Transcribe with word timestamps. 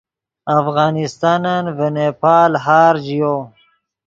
افغانستانن 0.59 1.63
ڤے 1.77 1.87
نیپال 1.95 2.51
ہار 2.65 2.95
ژیو 3.05 3.33